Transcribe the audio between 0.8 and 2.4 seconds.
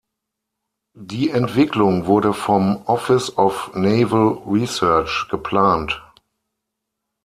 Die Entwicklung wurde